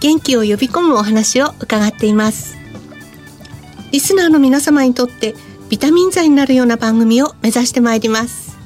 [0.00, 2.56] 元気を呼び込むお話を伺っています。
[3.90, 5.34] リスナーの皆様にとって
[5.68, 8.58] ビタミン剤になるような番組を目指してまいります。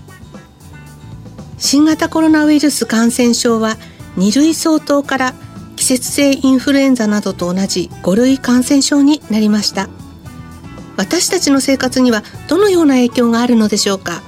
[1.58, 3.76] 新型コロナウイルス感染症は
[4.16, 5.34] 2類相当から
[5.76, 9.88] 季節性インフルエンザなどと同じ5類感染症になりました。
[10.96, 14.22] 私たちの生活にはどのような影響があるのでしょうか。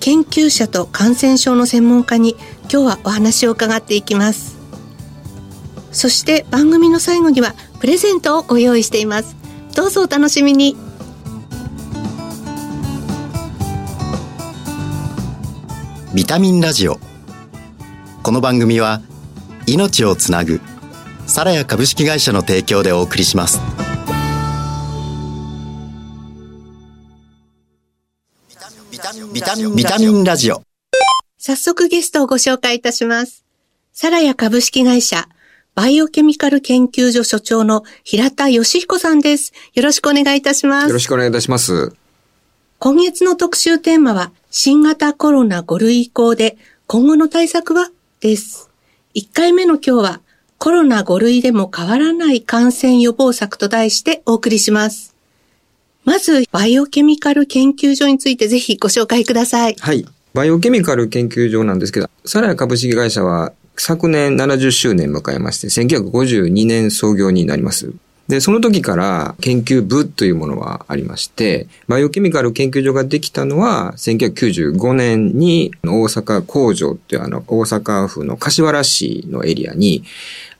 [0.00, 4.57] 研究者と感染症の専門家に今日はお話を伺っていきます。
[5.92, 9.36] そして番組の最後にはプレゼントをご用意しています。
[9.74, 10.76] どうぞお楽しみに。
[16.14, 16.98] ビタミンラジオ。
[18.22, 19.00] この番組は
[19.66, 20.60] 命をつなぐ
[21.26, 23.60] サラヤ株式会社の提供でお送りします。
[28.90, 29.12] ビタ
[29.56, 30.62] ミンビタミンラジオ。
[31.38, 33.44] 早速ゲストをご紹介いたします。
[33.92, 35.28] サラヤ株式会社
[35.78, 39.52] バイオケミカル研究所所長の平田義彦さんです。
[39.74, 40.88] よろしくお願いいたします。
[40.88, 41.94] よろしくお願いいたします。
[42.80, 48.70] 今月の特集テーマは、新型コロナ5類移行で今後の対策はです。
[49.14, 50.20] 1回目の今日は、
[50.58, 55.14] コロナ5類でも変わらない感染予防策と題してお送りします。
[56.04, 59.76] まず、バイオケミカル研究所についてぜひご紹介ください。
[59.78, 60.04] はい。
[60.34, 67.92] バイオケミカル研究所なんですけど、サラヤ株式会社は昨年70周年迎えまして、1952年創業になります。
[68.28, 80.04] で、その時から研究部というものはありまして、バイオケミカル研究所ができたのは、1995年に大阪工場っていうあの、大阪府の柏原市のエリアに、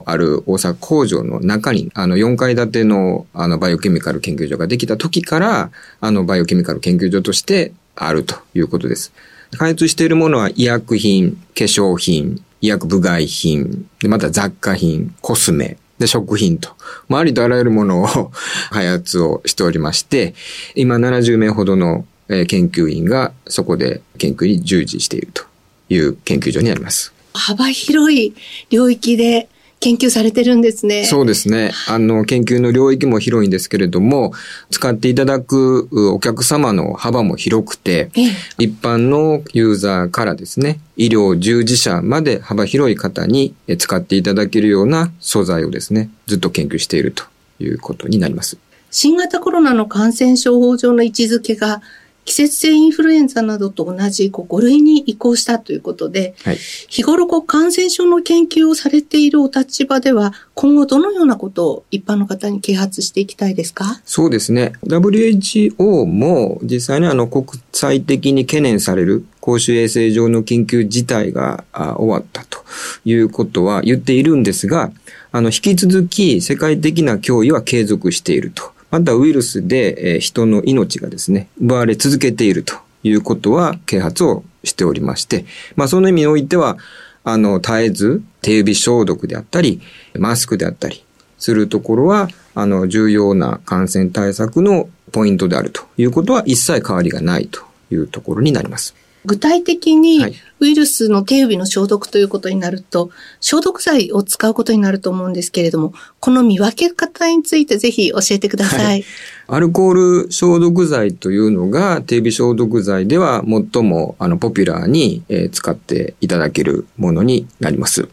[0.06, 5.70] ある大阪工場の中に、あの、4階建ての、あの、バイオケミカル研究所ができた時から、
[6.00, 9.12] あの、バイオケミカル研究所としてあるということです。
[9.58, 16.70] 開発しているものは医薬品、化粧品、医薬部外品、でまた雑貨品、コスメ、で、食品と、
[17.08, 18.32] まあ、ありとあらゆるものを
[18.70, 20.34] 開発をしておりまして、
[20.74, 25.44] 今70名ほどの研究員がそこで研究に従事していると
[25.88, 27.12] いう研究所にあります。
[27.34, 28.34] 幅広い
[28.70, 29.48] 領域で
[29.80, 31.04] 研究されてるんですね。
[31.04, 31.70] そうですね。
[31.88, 34.32] あの、研究の領域も広いんですけれども、
[34.70, 47.24] 使っていただくうお客様の幅も広くて、ええ一般のユーザーからですね、医療従事者まで幅広い方にえ使っていただけるような素材をですね、ずっと研究していると
[47.60, 48.58] いうことになります。
[48.90, 51.82] 新型コロナの感染症法上の位置づけが
[52.28, 56.58] 季節性インフルエンザなどと同じこう5類に移行したということで、はい。
[56.88, 64.02] 日頃こう感染症の研究をされているお立場では、今後どのようなことを一般の方に啓発していきたいですか？
[64.04, 64.74] そうですね。
[64.84, 72.58] WHO も実際にあの国際的に懸念される公衆衛生上の緊急事態があ終わったと
[73.06, 74.92] いうことは言っているんですが、
[75.32, 78.76] あの、引き続き世界的な脅威は継続していると。
[78.90, 85.44] またウイルスで、えー人の命がですね、奪われ続けているということは啓発をしておりまして、
[85.76, 86.76] まあその意味においては、
[87.24, 89.80] あの、絶えず手指消毒であったり、
[90.14, 91.04] マスクであったり、
[91.38, 97.60] するところは、あの、重要な感染対策のポイントであるということは一切変わりがないと
[97.90, 98.94] いうところになります。
[99.28, 108.84] 具体的にはいウイルスの手指の消毒ということになると、消毒剤を使うことになると思うんですけれども、この見分け方についてぜひ教えてください。
[108.84, 109.04] はい
[109.50, 118.08] アルコール消毒剤というのが手指消毒剤では最もあのポピュラーに、えー使っていただけるものになります。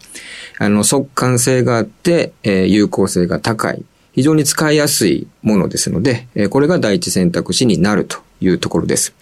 [0.60, 3.84] あの速乾性があって、えー有効性が高い
[4.14, 9.14] 非常に使いやすいものですので、えーこれが第一選択肢になるというところです。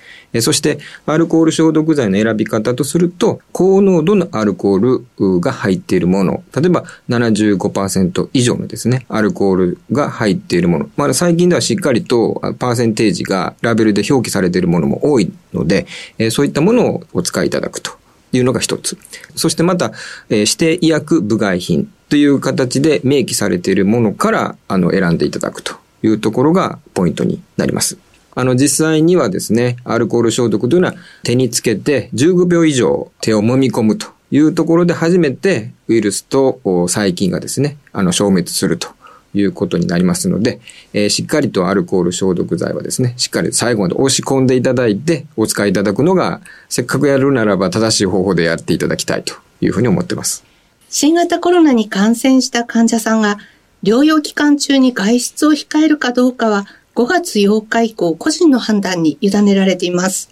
[0.41, 10.89] そして、アルコール消毒剤の選び方とすると、高濃度のアルコールが入っているもの、例えば75%以上のですね、アルコールが入っているもの。
[10.97, 15.85] まだ最近ではしっかりとパーセンテージがラベルで表記されているものも多いので、
[16.31, 17.91] そういったものをお使いいただくと
[18.31, 18.97] いうのが一つ。
[19.35, 19.91] そしてまた、
[20.29, 27.97] 指定医薬部外品という形で明記されているものから、あの、選んでいただくというところがポイントになります。
[28.35, 38.89] あの、実際にはですね、アルコール消毒というのは手につけて15秒以上手を揉み込むというところで初めてウイルスと細菌がですね、あの、消滅すると
[39.33, 40.59] いうことになりますので、
[40.93, 50.43] えー、しっかりとアルコール消毒剤はですね、しっかり最後まで押し込んでいただいてお使いいただくのが、せっかくやるならば正しい方法でやっていただきたいというふうに思っています。
[50.89, 53.39] 新型コロナに感染した患者さんが
[53.83, 60.29] 療養期間中に外出を控えるかどうかは5月8日以降個人の判断に委ねられています。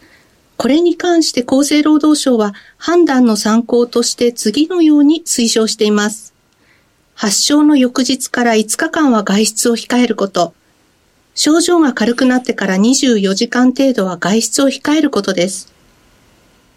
[0.58, 6.36] これに関して厚生労働省は判断の参考として次のように推奨しています。
[7.16, 10.54] 発症の翌日から5日間は外出を控えること。
[11.34, 15.72] 症状が軽くなってから24時間程度は外出を控えることです。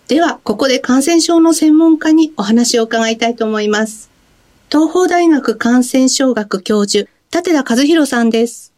[0.09, 4.11] では、ここで感染症の専門家にお話を伺いたいと思います。
[4.71, 8.74] 東邦大学感染症学教授、立田和弘さんです。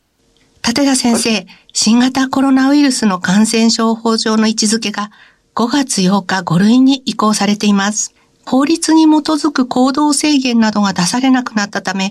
[0.66, 5.12] 立田先生、新型コロナウイルスの感染症法上の位置づけが
[5.54, 8.16] 5月8日5類に移行されています。
[8.44, 12.10] 法律に基づく行動制限などが出されなくなったため、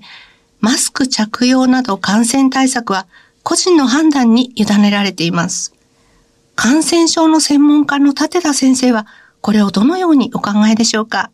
[0.62, 3.08] マスク着用など感染対策は
[3.44, 5.74] 個人の判断に委ねられています。
[6.56, 9.06] 感染症の専門家の立田先生は、
[9.42, 11.30] これをどのようにお考えでしょうか？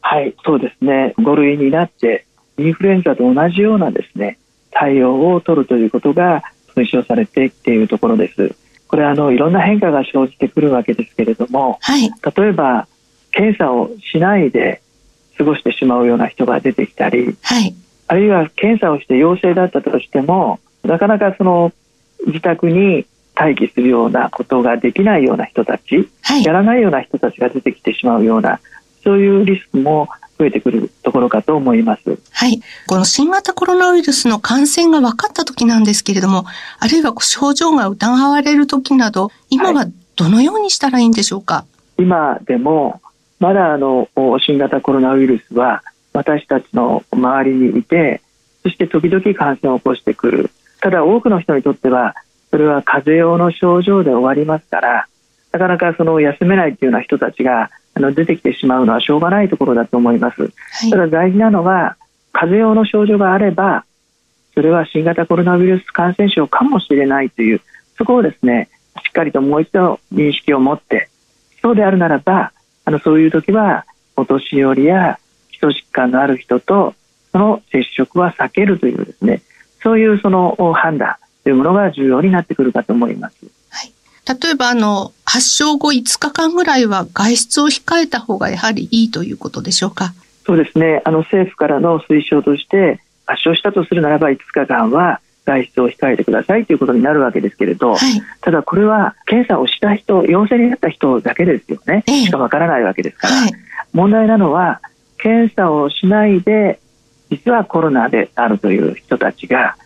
[0.00, 1.12] はい、そうですね。
[1.18, 2.24] 5類になって、
[2.56, 4.38] インフルエンザと同じようなですね、
[4.78, 6.42] 対応を取るということが
[6.74, 8.54] 推奨されてきているところです。
[8.88, 12.86] これあのいろんな変化が生じてくるわけですけれども、はい、例えば
[13.32, 14.80] 検査をしないで
[15.38, 17.74] 過ごしてしまうような人が出てきたり、はい、
[18.06, 21.72] あるいは検査をして陽性だったとしてもなかなかその
[22.26, 28.60] 自宅に待機するようなことができないような人たち、はい、やらないような人たちが出てきてしまうような
[29.02, 30.08] そういうリスクも
[30.38, 32.18] 増えてくるところかと思います。
[32.30, 32.60] はい。
[32.86, 36.44] この新型コロナウイルスの感染が分かった時なんですけれども、
[36.78, 39.86] あるいは症状が疑われる時など、今は
[40.16, 41.64] どのようにしたらいいんでしょうか、は
[41.98, 43.00] い、今でも、
[43.38, 44.08] まだあの、
[44.40, 48.22] 新型コロナウイルスは私たちの周りにいて、
[48.62, 50.50] そして時々感染を起こしてくる。
[50.80, 52.14] ただ多くの人にとっては、
[52.50, 55.08] それは風邪用の症状で終わりますから、
[55.52, 60.42] なかなかその休めないというような人たちがあの出てきてしまうのはしょうがないところだと思います。
[60.42, 60.48] は
[60.86, 61.96] い、ただ大事なのは
[62.32, 63.86] 風邪用の症状があれば
[64.54, 67.62] それは新型コロナウイルス感染症かもしれないという
[67.96, 68.68] そこをですね
[69.02, 71.08] しっかりともう一度認識を持って
[71.62, 72.52] そうであるならば
[72.84, 75.18] あのそういう時はお年寄りや
[75.50, 76.94] 基礎疾患のある人と
[77.32, 79.40] その接触は避けるというですね
[79.82, 83.36] そういうその判断というものが重要になってくるかと思います。
[84.28, 90.14] 例えばあの、発症後5日間ぐらいは外出を控えた方がやはりいいということでしょうか？
[90.44, 91.02] そうですね。
[91.04, 102.04] あの、政府からの推奨として、発症したとするならば5日間は外出を控えてくださいということになるわけですけれど、はい、ただこれは検査をした人、陽性になった人だけですよね。
[102.06, 103.52] しかわからないわけですから、はい、
[103.92, 104.80] 問題なのは、
[105.18, 106.78] 検査をしないで、
[107.30, 109.76] 実はコロナであるという人たちが、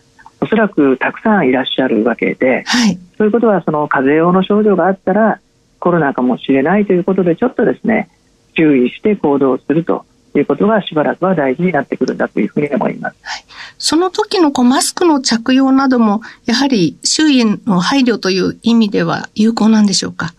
[0.41, 5.39] おそらくたくさんいらっしゃるわけで、はい、そういうことはその風邪用の症状があったら
[5.79, 8.09] コロナかもしれないということでちょっとですね
[8.55, 10.05] 注意して行動すると
[10.35, 13.17] いうことがしばらくは大事になってくるんだというふうに思います。
[13.21, 13.45] はい、
[13.77, 20.33] その時のこうマスクの着用などもやはり周囲への配慮という意味では有効なんでしょうか？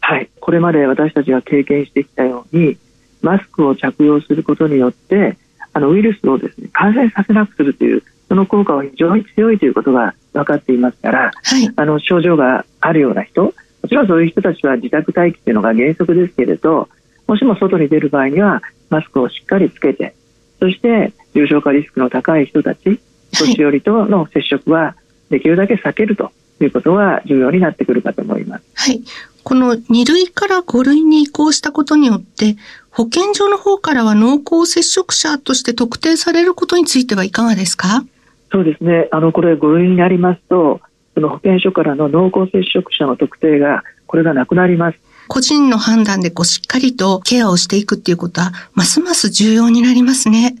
[0.00, 2.78] はい、これまで私たちが経験してきたように
[3.22, 5.36] マスクを着用することによって
[5.72, 13.52] あのウイルスをですね感染させなくするというその効果は非常に強いということが分かっていますから、はい、あの症状があるような人も
[13.88, 16.88] ちろんそういう人たちは自宅待機というのが原則ですけれど
[17.26, 20.14] もしも外に出る場合にはマスクをしっかりつけて
[20.60, 23.00] そして重症化リスクの高い人たち
[23.32, 24.96] 年寄りとの接触は
[25.30, 28.64] できるだけ避けるということが重要になってくるかと思います。
[28.74, 29.02] はい。
[29.44, 32.56] この2類から5類に移行したことによって、
[32.90, 38.04] 保健所の方からは濃厚接触者として特定されることについてはいかがですか？
[38.50, 39.08] そうですね。
[39.10, 40.80] あの、これ5類になりますと、
[41.14, 44.98] その保健所からの濃厚接触者の特定が、これがなくなります。
[45.28, 50.56] 個人の判断でこうしっかりとケアをしていくっていうことは、ますます重要になりますね。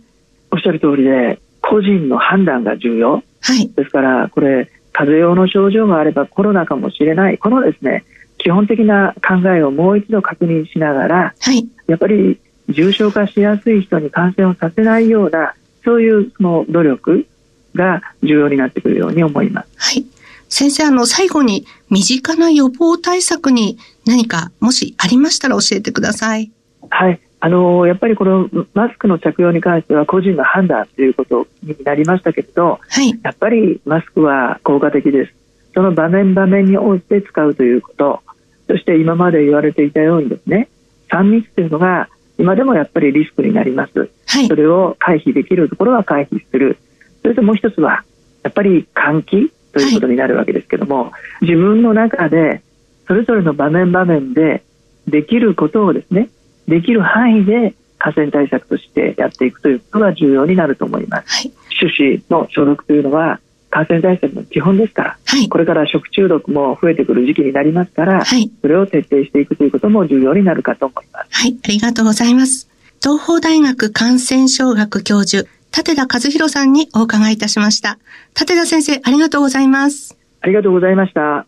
[0.50, 3.22] おっしゃる通りで、個人の判断が重要。
[3.40, 3.68] はい。
[3.68, 7.38] ですから、これ、風邪用の症状があればコロナかもしれない。
[7.38, 8.04] このですね、
[8.38, 11.66] 基本的な考えをもう一度確認しながら、はい。
[11.86, 15.54] やっぱり重症化しやすい人に感染をさせないような、
[15.84, 17.26] そういうその努力
[17.74, 19.68] が重要になってくるように思います。
[19.76, 20.06] はい。
[20.48, 26.50] 先生、あの、最後に身近な予防対策に何かもしありましたら教えてください。
[26.90, 27.20] はい。
[27.40, 35.34] あのやっぱりこのマスクの着用に関しては個人の判断ということになりましたけれど、はい、やっぱりマスクは効果的です。
[35.74, 38.22] その場面場面に応じて使うということ、
[38.66, 40.68] そして今まで言われていたようにですね、
[41.10, 42.08] 3密というのが
[42.38, 44.10] 今でもやっぱりリスクになります。
[44.26, 46.78] はい、それを回避できるところは回避する。
[47.22, 48.04] それともう一つは
[48.42, 52.62] やっぱり換気ということになるわけですけども、はい、自分の中で
[53.06, 54.62] それぞれの場面場面で
[55.06, 56.28] できることをですね
[56.66, 61.28] できる範囲で感染対策としてやっていくということが重要になると思います。
[61.28, 71.28] はい、手指の消毒というのは感染対策の基本ですから、はい、これから食中毒も増えてくる時期になりますから、はい、それを徹底していくということも重要になるかと思います。
[71.30, 72.68] はい、ありがとうございます。
[73.02, 77.98] 東邦大学感染症学教授、立田和弘さんにお伺いいたしました。
[78.38, 80.16] 立田先生、ありがとうございます。
[80.40, 81.46] ありがとうございました。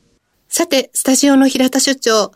[0.49, 2.33] さて、スタジオの平田所長、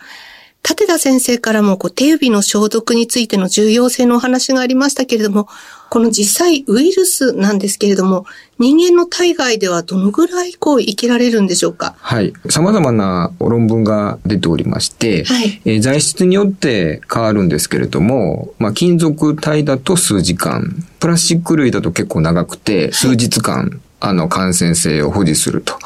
[0.67, 5.47] 立田先生からもこう手指の消毒についての重要性のお話がありましたけれども、
[5.91, 8.25] この実際ウイルスなんですけれども、
[8.59, 11.95] 人間の体外ではどのぐらいこう生きられるんでしょうか？
[11.99, 12.33] はい。
[12.49, 25.79] 様々な論文が出ておりまして、はい、えー、材質によって変わるんですけれども、まあ、金属体だと数時間、プラスチック類だと結構長くて、数日間、はいあの、感染性を保持すると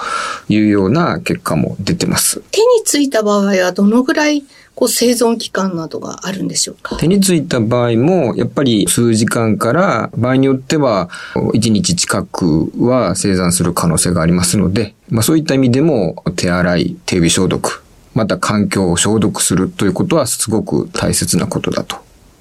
[0.49, 2.43] いうような結果も出てます。
[2.51, 4.45] 手についた場合はどのぐらい
[4.79, 6.99] こう生存期間などがあるんでしょうか？
[6.99, 17.83] 手についた場合も、やっぱり数時間から、場合によっては、1日近くは生産する可能性がありますので、まあそういった意味でも、手洗い、手指消毒、
[18.15, 21.97] また環境を消毒するということはすごく大切なことだと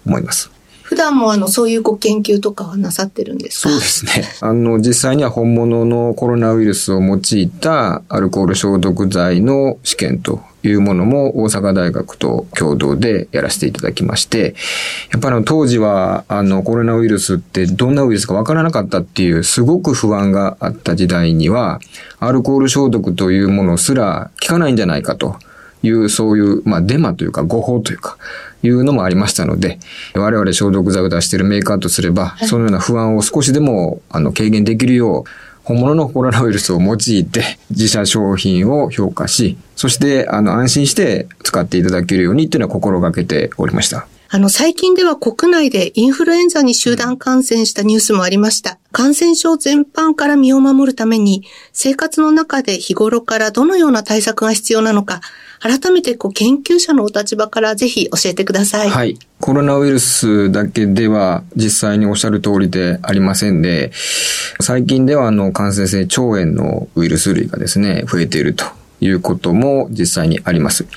[0.06, 0.51] 思います。
[0.84, 3.70] 普段もあの、そういうご研究とかはなさってるんですか？
[3.72, 4.25] そうですね。
[4.41, 14.55] あの、実際には本物のコロナウイルスを用いたアルコール消毒剤の試験というものも大阪大学と共同でやらせていただきまして、
[15.12, 21.79] やっぱり当時はあのコロナウイルスってどんなウイルスかわからなかったっていうすごく不安があった時代には、
[22.19, 25.38] アルコール消毒というものすら効かないんじゃないかと。
[25.83, 28.17] いう、そういう、まあデマというか誤報というか、
[28.63, 29.79] いうのもありましたので、
[30.15, 35.24] 我々消毒剤を出しているメーカーとすれば、はい、そのような不安を少しでもあの軽減できるよう、
[35.67, 44.07] 本物のコロナウイルスを用いて自社商品を評価し、そしてあの安心して使っていただけるようにというのは心がけておりました。
[44.29, 48.77] あの、最近では国内でインフルエンザに集団感染したニュースもありました。
[48.93, 51.43] 感染症全般から身を守るために、
[51.74, 55.19] 生活の中で日頃からどのような対策が必要なのか、
[55.60, 58.90] 改めてこう研究者のお立場からぜひ教えてください。
[58.90, 59.18] はい。
[59.40, 63.92] コロナウイルスだけでは実際におっしゃる通りでありませんで、
[64.60, 68.66] 最近ではあの感染性腸炎のウイルス類がですね、増えていると
[69.00, 70.88] いうことも実際にあります。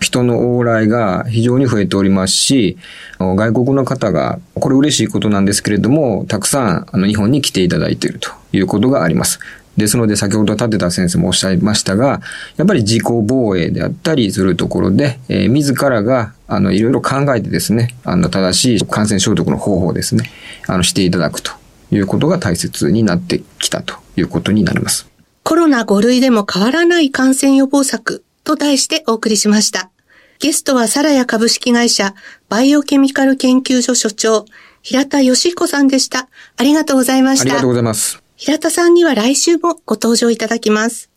[0.00, 2.76] 人の往来が非常に増えておりますし、
[3.18, 9.38] 外国の方が、これ嬉しいことなんですけれども、たくさんあの日本に来ていただいているということがあります。
[9.76, 12.20] ですので、先ほど立田先生もおっしゃいましたが、
[12.56, 20.30] やっぱり自己防衛であったりするところで、えー、自らが、あの、いろいろ考えてですね、あの、正しい感染消毒の方法をですね、
[20.66, 21.52] あの、していただくと
[21.90, 25.08] いうことが大切になってきたということになります。
[25.42, 29.90] コロナ5類でも変わらない感染予防策と題してお送りしました。
[30.38, 32.14] ゲストはサラヤ株式会社
[32.48, 34.46] バイオケミカル研究所所長、
[34.82, 36.28] 平田義彦さんでした。
[36.56, 37.44] ありがとうございました。
[37.44, 38.23] ありがとうございます。
[38.36, 41.08] 平田さんには来週もご登場いただきます。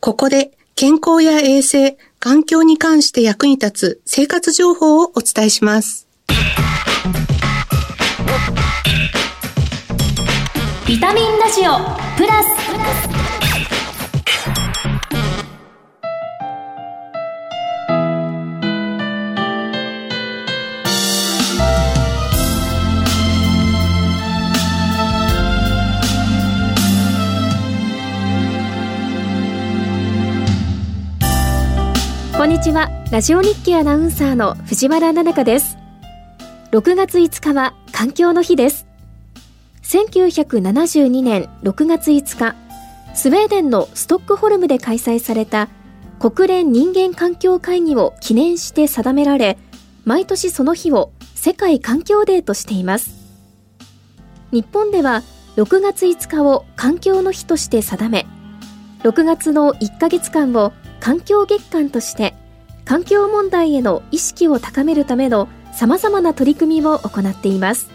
[0.00, 6.08] ここで健康や衛生、環境に関して役に立つ生活情報をお伝えします。
[10.86, 11.78] ビタミンラジオ
[12.16, 13.11] プラス
[32.42, 32.90] こんにちは。
[33.12, 35.78] ラジオ日記アナウンサーの藤原奈々香です。
[36.72, 38.88] 6月5日は環境の日です。
[39.84, 42.56] 1972年6月5日
[43.14, 45.68] スウェーデンのストックホルムで開催された
[46.18, 49.56] 国連人間環境会議を記念して定められ
[50.04, 53.12] 毎年その日を世界環境デーとしています。
[54.50, 55.22] 日本では
[55.54, 58.26] 6月5日を環境の日として定め
[59.04, 60.72] 6月の1ヶ月間を
[61.02, 62.32] 環境月間として
[62.84, 67.90] 環境問題への意識を高めるための様々な取り組みを行っています。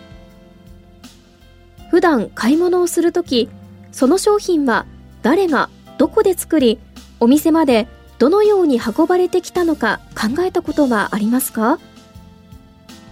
[1.90, 3.50] 普段買い物をするとき
[3.94, 4.86] その商品は
[5.22, 6.82] 誰がどこで作り
[7.22, 7.88] お店まで
[8.20, 11.80] どのように運ばれてきたのか考えたことはありますか？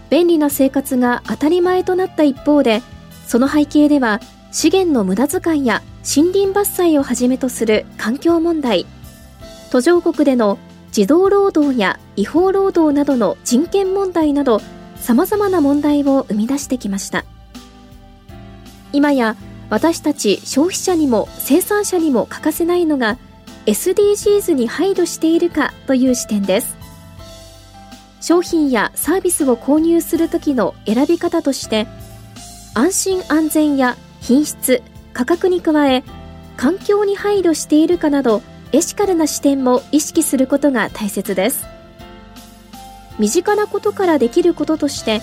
[0.09, 2.81] 便利な生活が当たり前となった一方で
[3.27, 4.19] その背景では
[4.51, 8.85] 資源の無駄遣いや森林伐採をはじめとする環境問題
[9.71, 10.57] 途上国での
[10.91, 14.61] 児童労働や違法労働などの人権問題など
[14.95, 17.25] 様々な問題を生み出してきました。
[18.93, 19.35] 今や
[19.69, 23.17] 私たち消費者にも生産者にも欠かせないのが
[23.65, 26.75] SDGs に配慮しているかという視点です。
[28.21, 31.87] 商品やサービスを購入するときの選び方として
[32.73, 34.81] 安心安全や品質
[35.13, 36.03] 価格に加え
[36.57, 38.41] 環境に配慮しているかなど
[38.75, 41.65] エシカルな視点も意識することが大切です。
[43.17, 45.21] 身近なことからできることとして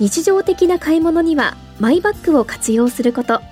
[0.00, 3.42] 日常的な買い物にはマイバッグを活用すること。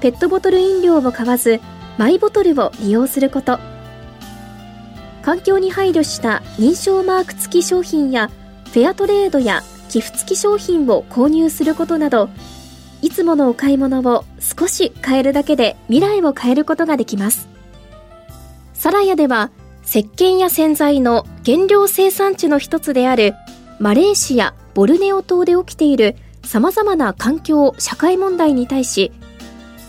[0.00, 1.60] ペットボトル飲料を買わず
[1.98, 3.58] マイボトルを利用すること。
[5.22, 8.30] 環境に配慮した認証マーク付き商品や
[8.66, 12.28] フェアトレードや寄付付き商品を購入することなど
[13.02, 17.57] いつものお買い物を少し変えるだけで未来を変えることができます。
[18.78, 19.50] サラヤでは
[19.84, 23.34] 石鹸や洗剤の原料生産地の一つである
[23.80, 29.10] マレーシア・ボルネオ島で起きている様々な環境・社会問題に対し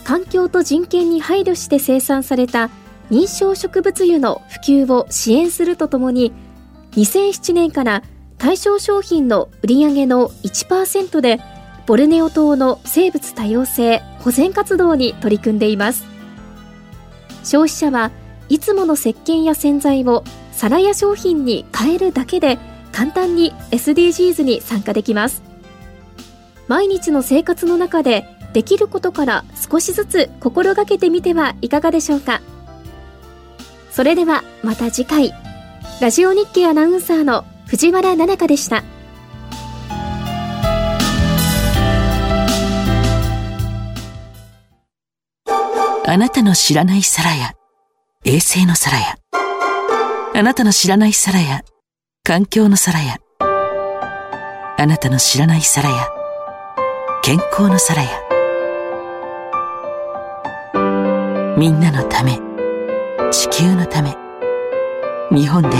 [0.02, 2.68] 環境と人権に配慮して生産された
[3.12, 6.32] 認証植物油の普及を支援するとともに
[6.92, 8.02] 2007年から
[8.38, 11.38] 対象商品の売上の1%で
[11.86, 16.10] ボルネオ島の生物多様性保全活動に取り組んでいます。
[17.44, 18.10] 消費者は
[18.50, 22.58] いつもの石鹸や洗剤をサラヤ商品に変えるだけで
[22.92, 25.42] 簡単に SDGs に参加できます。
[26.66, 32.40] 毎日の生活の中でできることから少しずつ心がけてみてはいかがでしょうか。
[33.92, 35.32] それではまた次回。
[36.00, 38.82] ラジオ日経アナウンサーの藤原奈々香でした。
[46.04, 47.52] あなたの知らない皿や
[48.26, 49.16] 衛星の皿や
[50.34, 51.62] あなたの知らない皿や
[52.22, 56.06] 環境の皿やあなたの知らない皿や
[57.22, 58.10] 健康の皿や
[61.56, 62.38] みんなのため
[63.30, 64.14] 地球のため
[65.34, 65.70] 日本で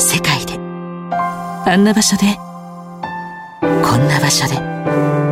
[0.00, 0.54] 世界で
[1.64, 2.36] あんな場所で
[3.60, 5.29] こんな場所で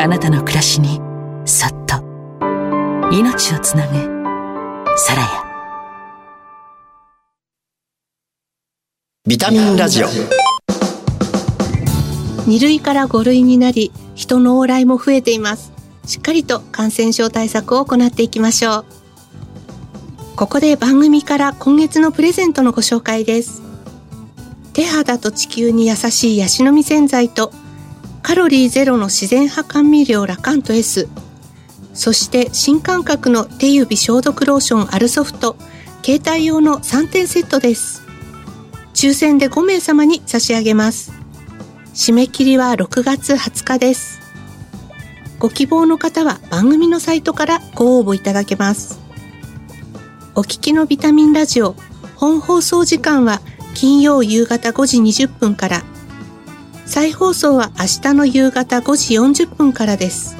[0.00, 1.00] あなたの暮らしに
[1.44, 1.96] そっと
[3.10, 3.94] 命をつなぐ
[4.96, 5.28] サラヤ
[9.26, 10.06] ビタミンラジオ。
[12.46, 15.72] 2類から5類になり人の往来も増えています。
[16.06, 18.84] しっかりと感染症対策を行っていきましょう。
[20.36, 23.62] ここで番組から今月のプレゼントのご紹介です。
[24.74, 27.50] 手肌と地球に優しいヤシの実洗剤と
[28.28, 31.08] カロリーゼロの自然派甘味料ラカント S
[31.94, 35.56] そして新感覚の手指消毒ローションアルソフト。
[36.04, 38.02] 携帯用の3点セットです。
[38.92, 41.10] 抽選で5名様に差し上げます。
[41.94, 44.20] 締め切りは6月20日です。
[45.38, 49.00] ご希望の方は番組のサイトからご応募いただけます。
[50.34, 51.74] お聞きのビタミンラジオ。
[52.14, 53.40] 本放送時間は
[53.72, 55.82] 金曜夕方5時20分から。
[56.88, 60.36] 再放送は明日の夕方5時40分からです。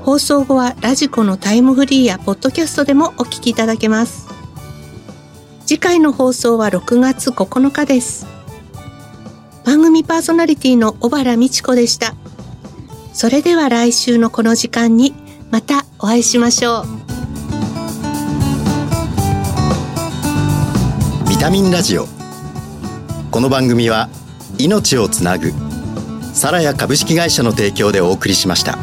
[0.00, 4.28] 放送後はラジコのタイムフリーやポッドキャストでもお聞きいただけます。
[5.64, 8.26] 次回の放送は6月9日です。
[9.64, 12.14] 番組パーソナリティの小原美智子でした。
[13.14, 15.14] それでは来週のこの時間に
[15.50, 16.84] またお会いしましょう。
[21.30, 22.06] ビタミンラジオ。
[23.30, 24.10] この番組は
[24.62, 25.52] 命をつなぐ
[26.32, 28.78] サラヤ株式会社の提供でお送りしました。